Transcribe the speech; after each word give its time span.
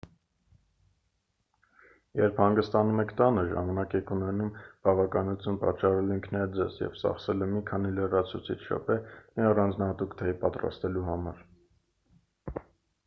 երբ 2.19 2.39
հանգստանում 2.43 3.01
եք 3.03 3.11
տանը 3.19 3.41
ժամանակ 3.51 3.91
եք 3.99 4.13
ունենում 4.15 4.47
բավականություն 4.87 5.59
պատճառելու 5.65 6.15
ինքներդ 6.17 6.57
ձեզ 6.61 6.79
և 6.85 6.95
ծախսելու 7.03 7.47
մի 7.53 7.61
քանի 7.69 7.91
լրացուցիչ 7.99 8.57
րոպե 8.63 8.97
մի 9.35 9.45
առանձնահատուկ 9.51 10.15
թեյ 10.23 10.33
պատրաստելու 10.47 11.05
համար 11.11 11.45